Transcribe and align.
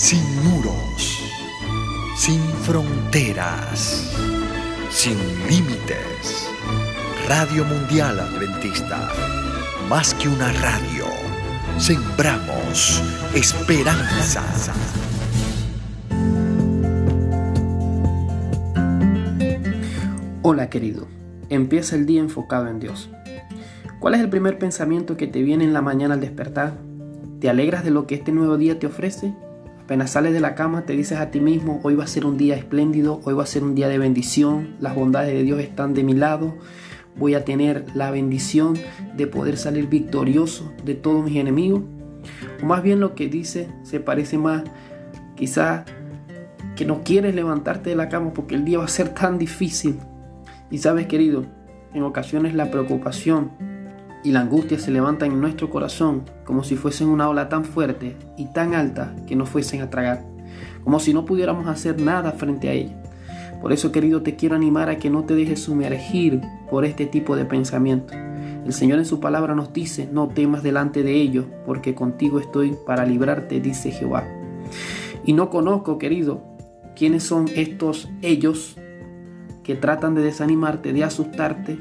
sin 0.00 0.24
muros, 0.42 1.22
sin 2.16 2.40
fronteras, 2.40 4.10
sin 4.88 5.18
límites. 5.46 6.48
Radio 7.28 7.66
Mundial 7.66 8.18
Adventista, 8.18 9.10
más 9.90 10.14
que 10.14 10.28
una 10.28 10.50
radio, 10.52 11.04
sembramos 11.76 13.02
esperanza. 13.34 14.42
Hola 20.40 20.70
querido, 20.70 21.08
empieza 21.50 21.94
el 21.94 22.06
día 22.06 22.22
enfocado 22.22 22.68
en 22.68 22.80
Dios. 22.80 23.10
¿Cuál 23.98 24.14
es 24.14 24.20
el 24.22 24.30
primer 24.30 24.58
pensamiento 24.58 25.18
que 25.18 25.26
te 25.26 25.42
viene 25.42 25.64
en 25.64 25.74
la 25.74 25.82
mañana 25.82 26.14
al 26.14 26.20
despertar? 26.20 26.78
¿Te 27.38 27.50
alegras 27.50 27.84
de 27.84 27.90
lo 27.90 28.06
que 28.06 28.14
este 28.14 28.32
nuevo 28.32 28.56
día 28.56 28.78
te 28.78 28.86
ofrece? 28.86 29.34
Apenas 29.90 30.12
sales 30.12 30.32
de 30.32 30.38
la 30.38 30.54
cama 30.54 30.82
te 30.82 30.92
dices 30.92 31.18
a 31.18 31.32
ti 31.32 31.40
mismo, 31.40 31.80
hoy 31.82 31.96
va 31.96 32.04
a 32.04 32.06
ser 32.06 32.24
un 32.24 32.38
día 32.38 32.54
espléndido, 32.54 33.20
hoy 33.24 33.34
va 33.34 33.42
a 33.42 33.46
ser 33.46 33.64
un 33.64 33.74
día 33.74 33.88
de 33.88 33.98
bendición, 33.98 34.76
las 34.78 34.94
bondades 34.94 35.34
de 35.34 35.42
Dios 35.42 35.58
están 35.58 35.94
de 35.94 36.04
mi 36.04 36.14
lado, 36.14 36.54
voy 37.16 37.34
a 37.34 37.44
tener 37.44 37.86
la 37.92 38.12
bendición 38.12 38.78
de 39.16 39.26
poder 39.26 39.56
salir 39.56 39.88
victorioso 39.88 40.72
de 40.84 40.94
todos 40.94 41.24
mis 41.24 41.34
enemigos. 41.38 41.82
O 42.62 42.66
más 42.66 42.84
bien 42.84 43.00
lo 43.00 43.16
que 43.16 43.26
dice 43.26 43.66
se 43.82 43.98
parece 43.98 44.38
más 44.38 44.62
quizá 45.34 45.84
que 46.76 46.84
no 46.84 47.02
quieres 47.02 47.34
levantarte 47.34 47.90
de 47.90 47.96
la 47.96 48.08
cama 48.08 48.32
porque 48.32 48.54
el 48.54 48.64
día 48.64 48.78
va 48.78 48.84
a 48.84 48.88
ser 48.88 49.08
tan 49.08 49.38
difícil. 49.38 49.98
Y 50.70 50.78
sabes 50.78 51.08
querido, 51.08 51.46
en 51.94 52.04
ocasiones 52.04 52.54
la 52.54 52.70
preocupación 52.70 53.50
y 54.22 54.32
la 54.32 54.40
angustia 54.40 54.78
se 54.78 54.90
levantan 54.90 55.32
en 55.32 55.40
nuestro 55.40 55.70
corazón 55.70 56.22
como 56.44 56.64
si 56.64 56.76
fuesen 56.76 57.08
una 57.08 57.28
ola 57.28 57.48
tan 57.48 57.64
fuerte 57.64 58.16
y 58.36 58.46
tan 58.46 58.74
alta 58.74 59.14
que 59.26 59.36
nos 59.36 59.48
fuesen 59.48 59.82
a 59.82 59.90
tragar, 59.90 60.24
como 60.84 61.00
si 61.00 61.14
no 61.14 61.24
pudiéramos 61.24 61.66
hacer 61.66 62.00
nada 62.00 62.32
frente 62.32 62.68
a 62.68 62.72
ella. 62.72 63.00
Por 63.60 63.72
eso, 63.72 63.92
querido, 63.92 64.22
te 64.22 64.36
quiero 64.36 64.56
animar 64.56 64.88
a 64.88 64.96
que 64.96 65.10
no 65.10 65.24
te 65.24 65.34
dejes 65.34 65.60
sumergir 65.62 66.40
por 66.70 66.84
este 66.84 67.06
tipo 67.06 67.36
de 67.36 67.44
pensamiento. 67.44 68.14
El 68.64 68.72
Señor 68.72 68.98
en 68.98 69.04
su 69.04 69.20
palabra 69.20 69.54
nos 69.54 69.72
dice, 69.72 70.08
no 70.10 70.28
temas 70.28 70.62
delante 70.62 71.02
de 71.02 71.12
ellos, 71.12 71.46
porque 71.66 71.94
contigo 71.94 72.40
estoy 72.40 72.76
para 72.86 73.04
librarte, 73.04 73.60
dice 73.60 73.90
Jehová. 73.90 74.26
Y 75.24 75.34
no 75.34 75.50
conozco, 75.50 75.98
querido, 75.98 76.42
quiénes 76.96 77.22
son 77.22 77.46
estos 77.54 78.08
ellos 78.22 78.76
que 79.62 79.74
tratan 79.74 80.14
de 80.14 80.22
desanimarte, 80.22 80.92
de 80.92 81.04
asustarte, 81.04 81.78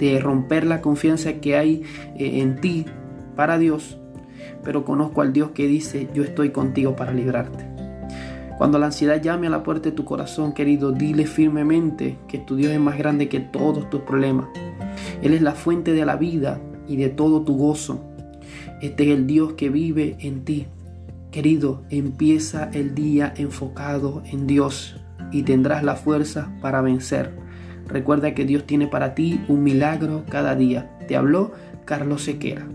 de 0.00 0.18
romper 0.18 0.66
la 0.66 0.80
confianza 0.80 1.34
que 1.34 1.56
hay 1.56 1.82
eh, 2.16 2.40
en 2.40 2.60
ti 2.60 2.86
para 3.36 3.58
Dios, 3.58 3.98
pero 4.64 4.84
conozco 4.84 5.20
al 5.20 5.32
Dios 5.32 5.50
que 5.50 5.68
dice, 5.68 6.08
yo 6.14 6.24
estoy 6.24 6.50
contigo 6.50 6.96
para 6.96 7.12
librarte. 7.12 7.66
Cuando 8.58 8.78
la 8.78 8.86
ansiedad 8.86 9.22
llame 9.22 9.46
a 9.46 9.50
la 9.50 9.62
puerta 9.62 9.90
de 9.90 9.96
tu 9.96 10.04
corazón, 10.04 10.52
querido, 10.52 10.92
dile 10.92 11.26
firmemente 11.26 12.18
que 12.28 12.38
tu 12.38 12.56
Dios 12.56 12.72
es 12.72 12.80
más 12.80 12.98
grande 12.98 13.28
que 13.28 13.40
todos 13.40 13.88
tus 13.88 14.02
problemas. 14.02 14.48
Él 15.22 15.32
es 15.32 15.40
la 15.40 15.52
fuente 15.52 15.92
de 15.92 16.04
la 16.04 16.16
vida 16.16 16.60
y 16.86 16.96
de 16.96 17.08
todo 17.08 17.42
tu 17.42 17.56
gozo. 17.56 18.04
Este 18.82 19.04
es 19.04 19.16
el 19.16 19.26
Dios 19.26 19.54
que 19.54 19.70
vive 19.70 20.16
en 20.20 20.44
ti. 20.44 20.66
Querido, 21.30 21.84
empieza 21.88 22.70
el 22.72 22.94
día 22.94 23.32
enfocado 23.36 24.22
en 24.26 24.46
Dios 24.46 24.96
y 25.32 25.42
tendrás 25.42 25.82
la 25.82 25.96
fuerza 25.96 26.52
para 26.60 26.82
vencer. 26.82 27.32
Recuerda 27.88 28.34
que 28.34 28.44
Dios 28.44 28.64
tiene 28.64 28.86
para 28.86 29.14
ti 29.14 29.40
un 29.48 29.62
milagro 29.62 30.24
cada 30.28 30.54
día. 30.54 30.90
Te 31.08 31.16
habló 31.16 31.52
Carlos 31.84 32.22
Sequera. 32.24 32.66